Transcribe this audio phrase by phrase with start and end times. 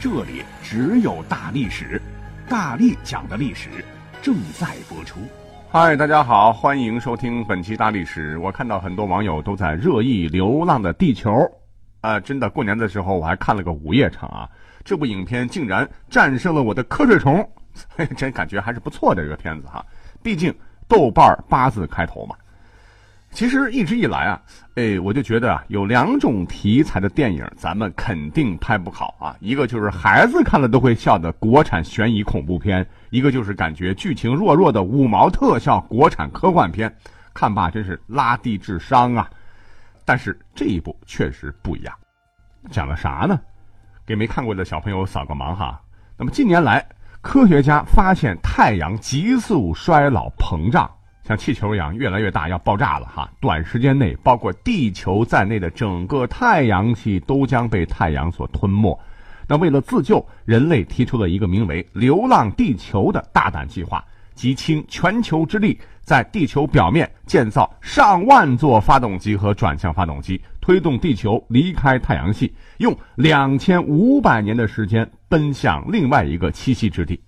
[0.00, 2.00] 这里只有大历史，
[2.48, 3.68] 大力讲的历史
[4.22, 5.18] 正在播出。
[5.68, 8.38] 嗨，大家好，欢迎收听本期大历史。
[8.38, 11.32] 我看到很多网友都在热议《流浪的地球》，
[12.00, 14.48] 啊，真的，过年的时候我还看了个午夜场啊。
[14.84, 17.44] 这部影片竟然战胜了我的瞌睡虫，
[18.16, 19.84] 真感觉还是不错的这个片子哈。
[20.22, 20.54] 毕竟
[20.86, 22.36] 豆瓣八字开头嘛。
[23.38, 24.42] 其实一直以来啊，
[24.74, 29.36] 哎，我就觉得啊，有两种题材的电影咱们肯定拍不好啊。
[29.38, 36.92] 一个就是孩子看了都会笑的国产悬疑恐怖片，一个就是感觉剧情弱弱的五毛特效国产科幻片，
[37.32, 39.30] 看罢真是拉低智商啊。
[40.04, 41.94] 但是这一部确实不一样，
[42.72, 43.38] 讲了啥呢？
[44.04, 45.80] 给没看过的小朋友扫个盲哈。
[46.16, 46.84] 那么近年来，
[47.20, 50.90] 科学家发现太阳急速衰老膨胀。
[51.28, 53.30] 像气球一样越来越大，要爆炸了哈！
[53.38, 58.98] 短时间内，包括地球在内的整个太阳系都将被太阳所吞没。
[59.46, 64.02] 那为了自救，人类提出了一个名为“流浪地球”的大胆计划，
[64.34, 77.20] 集倾全球之力，在地球表面建造上万座发动机和转向发动机，推动地球离开太阳系，用两千五百年的时间奔向另外一个栖息之地。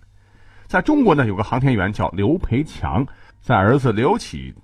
[0.66, 3.06] 在中国呢，有个航天员叫刘培强。
[3.40, 4.54] 在儿子刘启，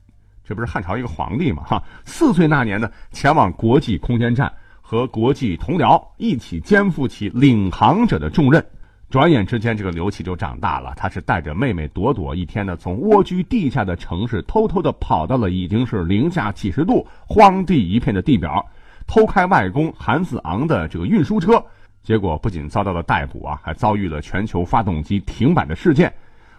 [0.45, 1.63] 这不是汉朝一个皇帝嘛？
[1.65, 8.65] 哈，四岁那年呢，前往国际空间站，和国际同僚一起肩负起领航者的重任。
[9.09, 10.93] 转眼之间，这个刘启就长大了。
[10.97, 18.65] 他是带着妹妹朵朵，一天呢，从蜗居地下的城市偷偷的跑到了已经是零下几十度、荒地一片的地表，
[19.07, 21.65] 偷开外公韩子昂的这个运输车。
[22.03, 26.13] 结果不仅遭到了逮捕啊，还遭遇了全球发动机停摆的事件。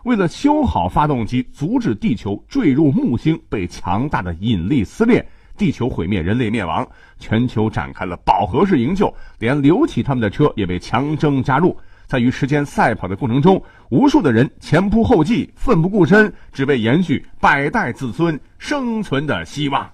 [0.08, 6.88] 为了修好发动机，阻止地球坠入木星被强大的引力撕裂，地球毁灭，人类灭亡，
[7.20, 11.78] 全球展开了饱和式营救，连刘启他们的车也被强征加入。
[12.06, 19.92] 在与时间赛跑的过程中，无数的人前仆后继，奋不顾身，只为延续百代子孙生存的希望。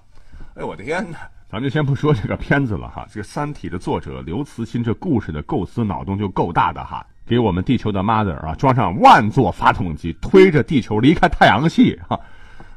[0.54, 1.18] 哎，我的天哪！
[1.50, 7.04] 咱们就先不说这个片子了哈，这个《三体》的作者刘慈欣这故事的构思脑洞就够大的哈。
[7.26, 12.18] 给我们地球的 mother 啊装上万座发动机，推着地球离开太阳系哈。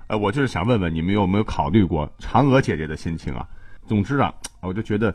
[0.07, 3.45] 呃，我就是想问问你们有没有考虑过嫦娥姐姐的心情啊？
[3.85, 5.13] 总之啊，我就觉得，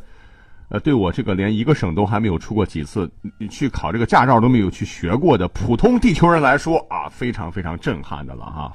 [0.68, 3.10] 呃，对我这个连一个省都还没有出过几次，
[3.50, 8.72] 去考这个驾照都没有去学过的普通地球人来说啊，非常非常震撼的了哈。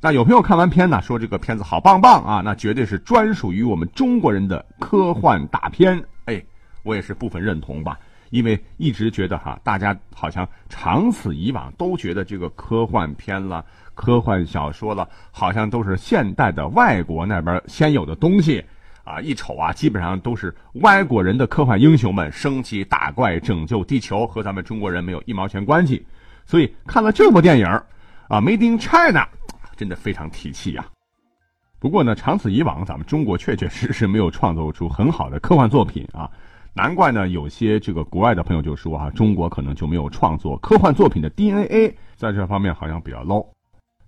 [0.00, 6.00] 那有朋友看完片呢，说这个片子好棒棒啊，那绝对是专属于我们中国人的科幻大片。
[6.26, 6.40] 哎，
[6.82, 7.98] 我也是部分认同吧。
[8.30, 18.64] 因为一直觉得哈，大家好像长此以往都觉得这个科幻片了、科幻小说了，好像都是现代的外国那边先有的东西
[19.04, 19.20] 啊！
[19.20, 26.06] 一瞅啊，基本上都是外国人的科幻英雄们升级打怪、拯救地球，和咱们中国人没有一毛钱关系。
[26.44, 29.26] 所以看了这部电影啊，Made in China，
[29.76, 30.84] 真的非常提气呀。
[31.78, 36.30] 不过呢，长此以往，咱们中国确确实实没有创作出很好的科幻作品啊。
[36.78, 43.44] 难怪呢，有些这个国外的朋友就说啊，中国可能就没有创作科幻作品的 DNA，在这方面好像比较 low。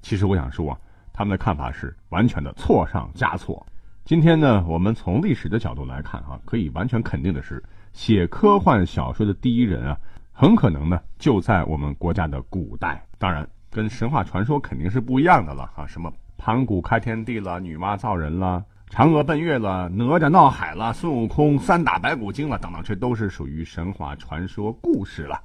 [0.02, 0.78] 其实我想说啊，
[1.12, 3.66] 他们的看法是完全的错上加错。
[4.04, 7.60] 今天呢，我们从历史的角度来看啊，可以完全肯定的是，
[7.92, 9.98] 写科幻小说的第一人啊，
[10.30, 13.04] 很可能呢就在我们国家的古代。
[13.18, 18.64] 当然，跟神话传说肯定是不一样的了哈，什么盘古开天地了，女娲造人了。
[18.92, 25.40] 嫦娥奔月了，哪吒闹海了，孙悟空三打白骨精了，等等，这都是属于神话传说故事了。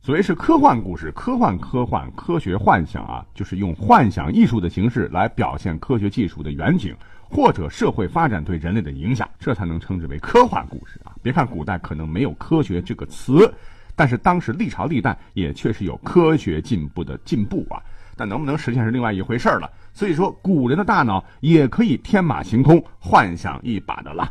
[0.00, 6.94] 所谓是科幻故事，科幻科幻科学幻想啊，就是用幻想艺术的形式来表现科学技术的远景
[7.28, 11.12] 或者社会发展对人类的影响，这才能称之为科幻故事啊。
[11.20, 13.52] 别看古代可能没有科学这个词，
[13.96, 17.82] 但是当时历朝历代也确实有科学进步的进步啊。
[18.16, 19.70] 但能不能实现是另外一回事了。
[19.92, 24.30] 所以说，古人的大脑也可以天马行空、幻想一把的了。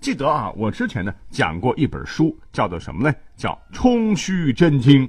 [0.00, 3.12] 记得啊，我之前呢讲过一本书，叫做什么呢？
[3.36, 5.08] 叫《冲虚真经》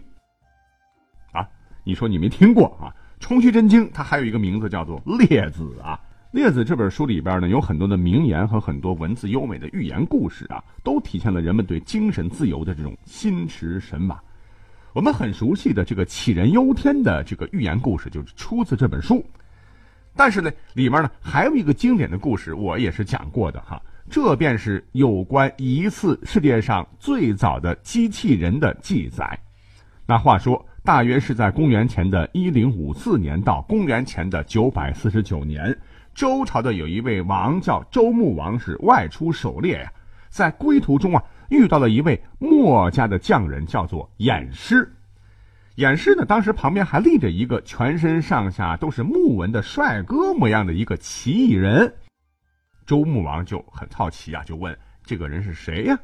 [1.32, 1.48] 啊。
[1.84, 2.90] 你说你没听过啊？
[3.20, 6.00] 《冲虚真经》它还有一个名字叫做《列子》啊。
[6.36, 14.20] 《列子》这本书里边呢，有很多的名言和很多文字优美的寓言故事啊，都体现了人们对精神自由的这种心驰神往。
[14.94, 19.24] 我们很熟悉的这个杞人忧天的这个寓言故事，就是出自这本书。
[20.16, 23.82] 但是呢，里面呢还有一个经典的故事，我也是讲过的哈。
[24.10, 29.40] 这便是有关疑似世界上最早的机器人的记载。
[30.08, 35.78] 那话说，大约是在公元前的一零五四年到公元前的九百四十九年，
[36.16, 39.94] 周朝的有一位王叫周穆王，是外出狩猎呀，
[40.30, 41.24] 在归途中啊。
[41.50, 44.92] 遇到了一位墨家的匠人，叫做偃师。
[45.76, 51.94] 偃师呢，当时旁边还立着一个全身上下都是木纹的帅哥模样的一个奇异人。
[52.86, 55.98] 周穆王就很好奇啊，就问这个人是谁呀？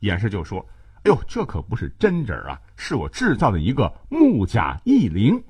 [0.00, 0.66] 偃师就说
[1.04, 5.42] ：“哎呦，这可不是真人啊，是我制造的一个木甲异灵。”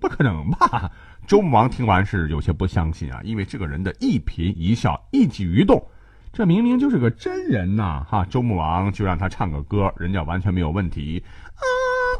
[0.00, 0.90] 不可能吧？
[1.26, 5.86] 周穆王听完是有些不相信啊，因为这个人的一颦一笑、一举一动。
[6.34, 8.04] 这明明就是个真人呐！
[8.10, 11.22] 哈，周穆王就让他唱个歌，人家完全没有问题。
[11.54, 11.62] 啊，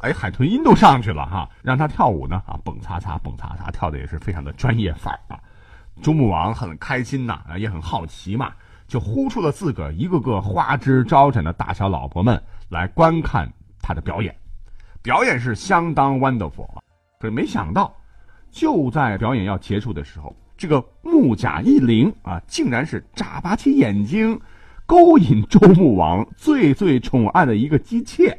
[0.03, 5.41] 哎，海豚音都上去了哈，让他跳舞呢啊，蹦擦擦，蹦擦擦，跳的也是非常的专业范儿啊。
[6.01, 8.53] 周穆王很开心呐，也很好奇嘛，
[8.87, 13.53] 就呼出了自个儿一个个花枝招展的大小老婆们来观看
[13.83, 14.33] 他的表演。
[15.03, 16.69] 表演是相当 wonderful，
[17.19, 17.93] 可是没想到，
[18.53, 20.33] 就在表演要结束的时候。
[20.56, 24.41] 这个木甲一灵啊，竟然是眨巴起眼睛，
[24.87, 28.37] 勾引周穆王最最宠爱的一个姬妾。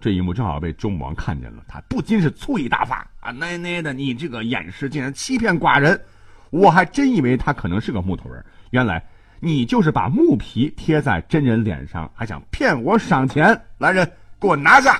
[0.00, 3.30] 这一幕正好被周穆王看见了，他不禁是醋意大发啊！
[3.30, 5.98] 奶奶的，你这个偃师竟然欺骗寡人！
[6.50, 9.02] 我还真以为他可能是个木头人，原来
[9.40, 13.58] 你就是把木皮贴在真人脸上，还想骗我赏钱！
[13.78, 14.94] 来人，给我拿下！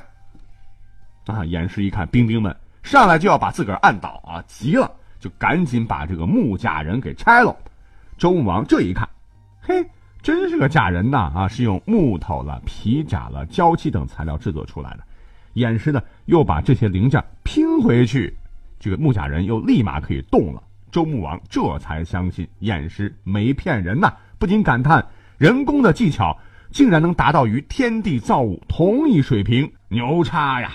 [1.27, 1.43] 啊！
[1.43, 4.91] 偃师一看兵兵们上来就要把自个儿按倒啊，急了。
[5.25, 7.57] 就赶紧把这个木假人给拆了。
[8.19, 9.09] 周穆王这一看，
[9.59, 9.83] 嘿，
[10.21, 11.33] 真是个假人呐！
[11.35, 15.05] 啊，是用木头了、皮甲了、胶漆等材料制作出来的。
[15.55, 18.37] 偃师呢，又把这些零件拼回去，
[18.79, 20.63] 这个木假人又立马可以动了。
[20.93, 25.07] 周穆王这才相信偃师没骗人呐，不禁感叹：
[25.39, 26.37] 人工的技巧
[26.71, 30.73] 竟然能达到与天地造物同一水平，牛叉呀！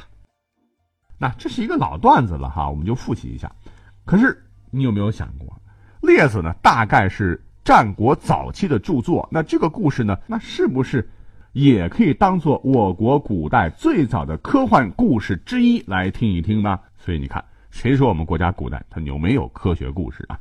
[1.20, 3.52] 那这是一个老段子了哈，我们就复习一下。
[4.10, 5.48] 可是你有没有想过，
[6.08, 6.52] 《列子》呢？
[6.64, 9.30] 大概是战国早期的著作。
[9.32, 10.18] 那这个故事呢？
[10.26, 11.08] 那是不是
[11.52, 16.80] 也可以当做我国古代最早的科幻故事之一来听一听呢？
[16.98, 20.40] 所以你看，谁说我们国家古代它有没有科学故事啊？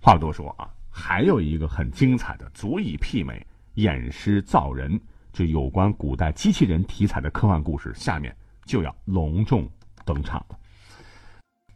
[0.00, 4.98] 话不多说啊，还有一个很精彩的，足以媲美偃师造人
[5.34, 9.68] 这有关古代机器人题材的科幻故事，下面就要隆重
[10.06, 10.56] 登场了。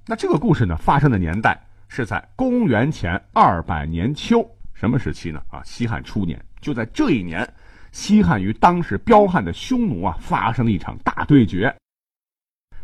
[0.07, 1.59] 那这个故事呢，发生的年代
[1.89, 5.41] 是在公元前二百年秋，什么时期呢？
[5.49, 6.39] 啊，西汉初年。
[6.61, 7.51] 就在这一年，
[7.91, 11.75] 西汉与当时彪悍的匈奴啊，发生了一场大对决。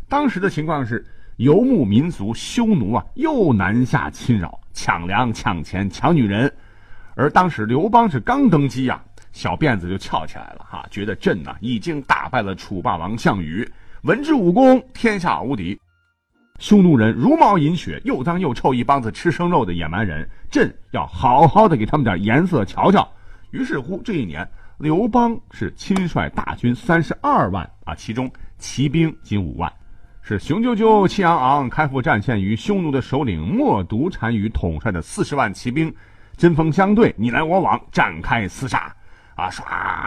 [0.09, 6.51] 当时的情况是，游牧民族匈奴啊，又南下侵扰，抢粮、抢钱、抢女人。
[7.13, 8.99] 而当时刘邦是刚登基呀，
[9.31, 13.69] 小辫子就翘起来了哈，觉得朕呐已经打败了楚霸王项羽，
[14.01, 15.79] 文治武功天下无敌。
[16.61, 23.11] 匈奴人茹毛饮血，又脏又臭，一帮子吃生肉的野蛮人，朕要好好的给他们点颜色瞧瞧。
[23.49, 24.47] 于是乎，这一年，
[24.77, 29.73] 刘邦是亲率大军三十二万啊，其中骑兵仅五万，
[30.21, 35.91] 是雄赳赳气昂昂开赴战线，与匈奴的首领冒毒单于统帅的四十万骑兵
[36.37, 38.95] 针锋相对，你来我往，展开厮杀。
[39.33, 39.63] 啊，唰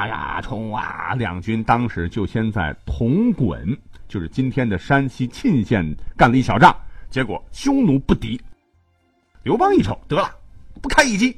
[0.06, 1.14] 呀，冲啊！
[1.18, 3.76] 两军当时就先在铜滚。
[4.08, 5.84] 就是今天的山西沁县
[6.16, 6.74] 干了一小仗，
[7.10, 8.40] 结果匈奴不敌。
[9.42, 10.30] 刘邦一瞅，得了，
[10.80, 11.36] 不堪一击，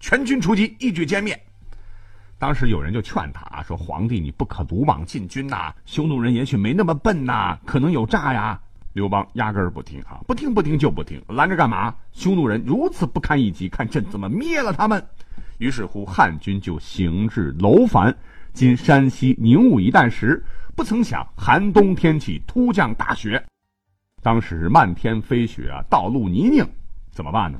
[0.00, 1.40] 全军出击，一举歼灭。
[2.38, 8.60] 当时有人就劝他啊，说：“皇帝你不可鲁莽进军呐，匈奴人也许没那么笨呐，可能有诈呀。”
[8.94, 11.94] 刘邦压根儿不听啊，不听不听就不听，拦着干嘛？
[12.12, 15.04] 匈奴人如此不堪一击，看朕怎么灭了他们。
[15.58, 18.16] 于是乎，汉军就行至楼烦
[18.54, 20.42] （今山西宁武一带）时。
[20.78, 23.44] 不曾想，寒冬天气突降大雪，
[24.22, 26.64] 当时漫天飞雪啊，道路泥泞，
[27.10, 27.58] 怎么办呢？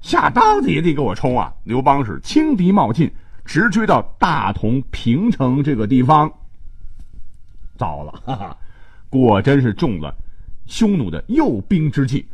[0.00, 1.54] 下刀子也得给我冲啊！
[1.62, 3.08] 刘邦是轻敌冒进，
[3.44, 6.28] 直追到大同平城这个地方。
[7.76, 8.56] 糟了，哈哈，
[9.08, 10.12] 果真是中了
[10.66, 12.26] 匈奴的诱兵之计。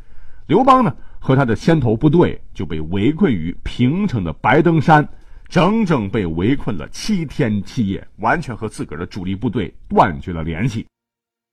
[0.47, 5.07] 刘邦呢，和他的先头部队就被围困于平城的白登山。
[5.48, 10.86] 整整被围困了七天七夜，完全和自个儿的主力部队断绝了联系。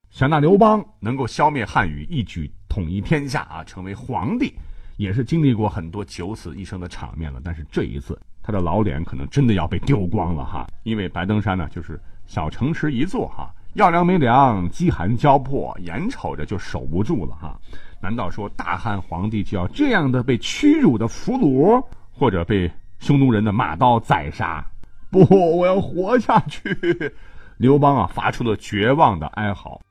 [0.10, 4.54] 想那刘邦能够消灭汉语，一举统一天下啊，成为皇帝，
[4.98, 7.40] 也是经历过很多九死一生的场面了。
[7.44, 17.58] 但是这一次，他的老脸可能真的要被丢光了哈，因为白登山呢，就是小城池一座哈，要凉没凉，饥寒交迫，眼瞅着就守不住了哈。
[18.02, 21.82] 难道说大汉皇帝就要这样的被屈辱的俘虏，
[22.12, 22.70] 或者被
[23.02, 24.64] 匈奴人的马刀宰杀？
[25.10, 25.26] 不，
[25.58, 27.12] 我要活下去！
[27.58, 29.82] 刘邦啊，发出了绝望的哀嚎。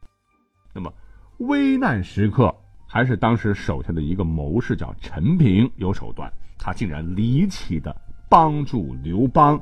[0.73, 0.93] 那么，
[1.39, 2.55] 危难时刻，
[2.87, 7.95] 还是当时手下的一个谋士叫陈平有手段，他竟然离奇的
[8.29, 9.61] 帮助刘邦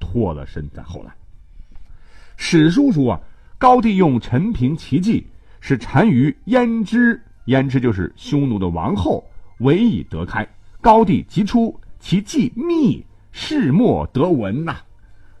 [0.00, 1.12] 脱了身在后来。
[2.36, 3.20] 史书说啊，
[3.56, 5.24] 高帝用陈平奇计，
[5.60, 9.24] 使单于胭脂，胭脂就是匈奴的王后，
[9.60, 10.44] 委以得开。
[10.80, 14.78] 高帝即出，其计密，世莫得闻呐。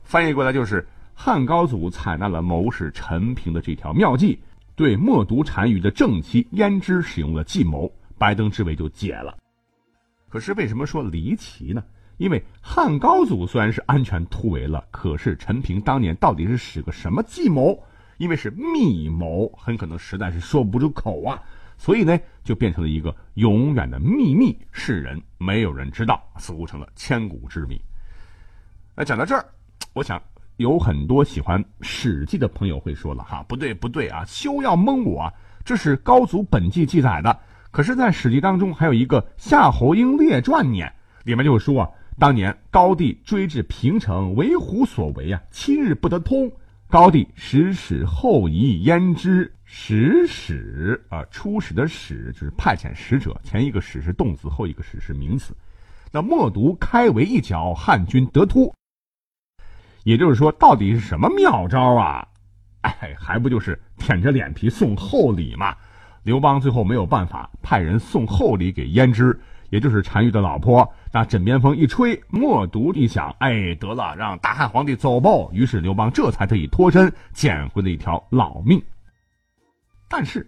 [0.04, 4.38] 翻译过来就是汉高祖采纳了谋士陈平的这条妙计，
[4.76, 9.36] 对默读单于的正妻胭脂使用了计谋，白登之围就解了。
[10.28, 11.82] 可是为什么说离奇呢？
[12.18, 17.82] 因为汉高祖虽然是安全突围了，可是陈平当年到底是使个什么计谋？
[18.18, 21.42] 因为是密谋，很可能实在是说不出口啊，
[21.80, 27.80] 所以呢，就变成了一个永远的秘密，世人没有人知道，似乎成了千古之谜。
[28.94, 29.42] 那讲到这儿，
[29.94, 30.22] 我想
[30.58, 35.32] 有很多喜欢《史记》的朋友会说了哈，不对不对啊，休要蒙我，
[35.64, 40.86] 这是高祖本纪记载的，可是，在《史记》当中还有一个《夏侯婴列传》呢，
[41.24, 41.88] 里面就说啊。
[42.18, 46.52] 当年高帝追至平城，为虎所为啊，七日不得通。
[46.86, 55.54] 高帝使使后移胭脂，使使啊，出使的使就是派遣使者，前一个使是动词，后一个使是名词。
[56.10, 58.74] 那默读开为一角，汉军得突。
[60.02, 62.26] 也就是说，到底是什么妙招啊？
[62.80, 65.76] 哎，还不就是舔着脸皮送厚礼嘛？
[66.24, 69.38] 刘邦最后没有办法，派人送厚礼给胭脂。
[69.70, 75.30] 也就是单于的老婆，那枕边风一吹，默读一响，哎，得了，让大汉皇帝走吧。
[75.52, 78.82] 于是刘邦这才得以脱身，捡回了一条老命。
[80.10, 80.42] 但是，《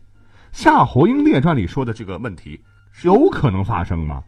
[0.50, 2.60] 夏侯婴列传》里说的这个问题
[3.04, 4.22] 有可能发生吗？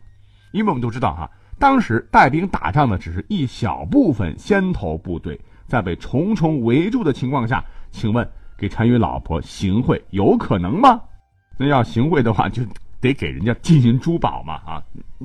[0.52, 8.26] 因为我们都知道哈，当时带兵打仗的只是一小部分先头部队，在被重重围住的情况下，请问
[8.56, 11.00] 给单于老婆行贿有可能吗？
[11.58, 12.62] 那要行贿的话，就。
[13.00, 14.82] 得给人家金银珠宝嘛啊！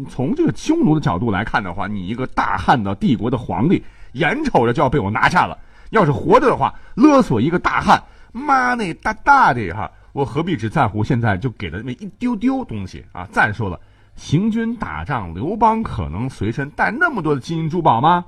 [0.10, 3.82] 从这个匈奴的角度来看的话，你一个大汉的帝国的皇帝，
[4.16, 5.58] 眼瞅着就要被我拿下了。
[5.92, 13.28] 要是活着的话，勒索一个大汉，妈那大大的哈，我何必只在乎现在就给了那么一丢丢东西啊？
[13.32, 13.80] 再说了，
[14.16, 18.26] 行军打仗，刘邦可能随身带那么多的金银珠宝吗？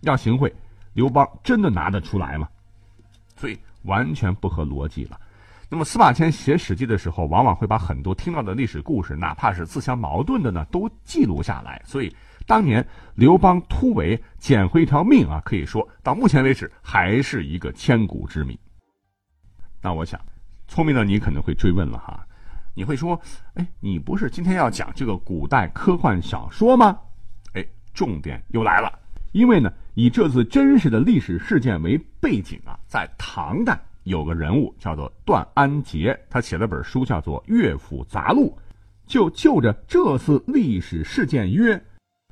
[0.00, 0.52] 要行贿，
[0.92, 2.48] 刘邦真的拿得出来吗？
[3.36, 5.20] 所以完全不合逻辑了。
[5.72, 11.80] 那么司马迁写《史记》的时候，往往会把很多听到的历史故事，哪怕是自相矛盾的呢，都记录下来。
[11.86, 12.12] 所以，
[12.44, 12.84] 当年
[13.14, 18.58] 刘邦突围捡回一条命啊，可以说到目前为止还是一个千古之谜。
[19.80, 20.20] 那我想，
[20.70, 22.24] 聪明的你可能会追问了哈，
[22.74, 23.20] 你会说，
[23.54, 26.96] 哎，你不是今天要讲这个古代科幻小说吗？
[27.54, 28.88] 哎，重点又来了，
[29.32, 33.78] 因为呢，以这次真实的历史事件为背景啊，在唐代。
[34.04, 38.56] 有个人物叫做段安杰，他写了本书叫做《乐府杂录》，
[39.12, 41.76] 就就着这次历史事件曰：“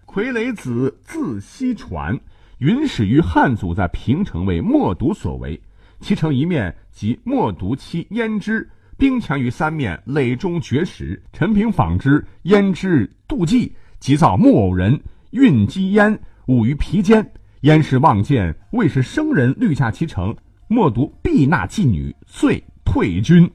[0.07, 2.19] 傀儡子自西传，
[2.59, 5.61] 允始于汉祖在平城为默读所为，
[6.01, 11.23] 其成一面即默读妻胭脂，兵强于三面，垒中绝食。
[11.33, 15.01] 陈平访之，胭脂妒忌，即造木偶人，
[15.31, 17.25] 运积烟，舞于皮间。
[17.61, 20.37] 焉氏望见，谓是生人，虑下其城。”
[20.67, 23.49] 默读避纳妓女，遂退军。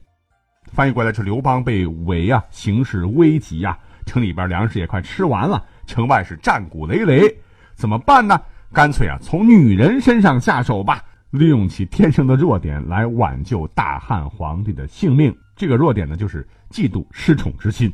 [0.72, 7.38] 翻译过来是刘邦被围啊，形势危急呀，城里边粮食也快吃完了，城外是战鼓累累，
[7.76, 8.40] 怎么办呢？
[8.72, 15.36] 干脆啊，从女人身上下手吧，利用其天生的弱点来挽救大汉皇帝的性命。
[15.56, 17.92] 这个弱点呢，就是嫉妒失宠之心。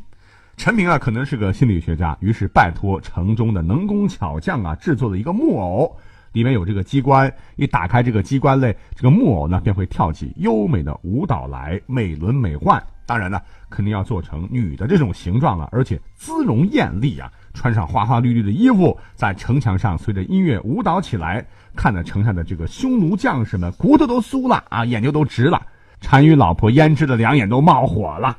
[0.58, 5.96] 陈平啊，可能是个心理学家，于是拜托城中的能工巧匠啊，制作了一个木偶。
[6.34, 12.77] 里面有这个机关，一打开这个机关类，这个木偶呢便会跳起优美的舞蹈来，美轮美奂。
[13.05, 25.62] 当然呢，肯定要做成女的这种形状了，而且姿容艳丽啊，穿上花花绿绿的衣服，在城墙上随着音乐舞蹈起来，看得城下的这个匈奴将士们骨头都酥了啊，眼睛都直了。
[26.00, 28.38] 单于老婆胭脂的两眼都冒火了，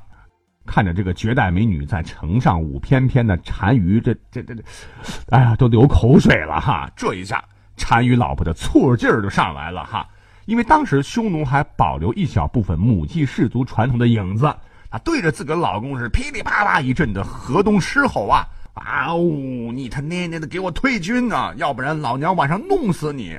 [0.64, 4.62] 看着这个绝代美女在城上舞翩翩的单于，这这这这，
[5.28, 6.90] 哎呀，都流口水了哈！
[6.96, 7.44] 这一下。
[7.76, 10.06] 单于老婆的醋劲儿就上来了哈，
[10.44, 14.46] 因为当时匈奴还保留一小部分母系氏族传统的影子，
[14.90, 18.46] 啊，对着自个老公是噼里啪啦一阵的河东狮吼啊！
[18.74, 23.38] 啊呜，你他奶奶的给我退军啊，要不然老娘晚上弄死你！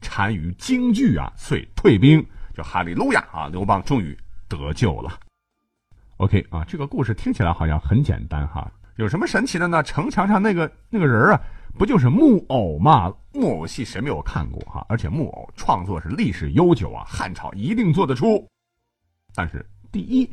[0.00, 2.24] 单于惊惧啊，遂退兵。
[2.54, 4.16] 就哈利路亚啊，刘邦终于
[4.48, 5.18] 得救了。
[6.18, 9.82] OK 啊，这个故事听起来好像很简单哈，有什么神奇的呢？
[9.82, 11.40] 城墙上那个那个人啊，
[11.78, 13.12] 不就是木偶吗？
[13.32, 14.86] 木偶戏谁没有看过哈？
[14.88, 18.46] 而且木偶创作是历史悠久啊，汉朝一定做得出。
[19.34, 20.30] 但是第一，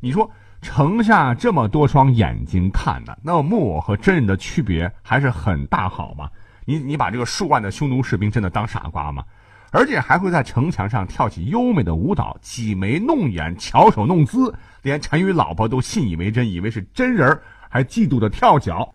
[0.00, 6.28] 你说城下这么多双眼睛看呢，那木偶和真人的区别还是很大，好吗？
[6.66, 9.24] 你你把这个数万的匈奴士兵真的当傻瓜吗？
[9.72, 14.52] 而且还会在城墙上跳起优美的舞蹈，挤眉弄眼，巧手弄姿，
[14.82, 18.92] 连陈宇老婆都信以为真，以为是真人，还嫉妒的跳脚。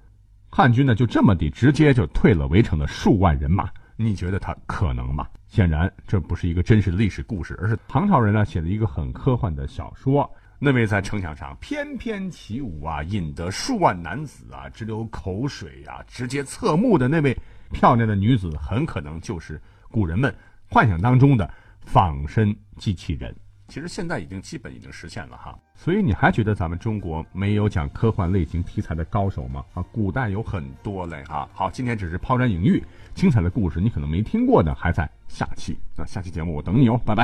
[0.49, 5.25] 汉军呢就这么地直接就退了围城的数万人马，你觉得他可能吗？
[5.47, 10.29] 显然这不是一个真实的历史故事，而是唐朝人呢写了一个很科幻的小说。
[10.57, 17.37] 那位在城墙上翩翩起舞啊，引得数万男子啊直流口水啊，直接侧目的那位
[17.71, 20.33] 漂亮的女子，很可能就是古人们。
[20.67, 21.47] 幻想当中的
[21.81, 23.33] 仿生机器人，
[23.67, 25.57] 其实现在已经基本已经实现了哈。
[25.75, 29.63] 所以你还觉得咱们中国没有讲科幻类型题材的高手吗？
[29.75, 31.47] 啊，古代有很多嘞哈。
[31.53, 32.83] 好，今天只是抛砖引玉，
[33.13, 35.77] 精彩的故事你可能没听过的还在下期。
[35.95, 37.23] 那下期节目我等你哦，拜拜。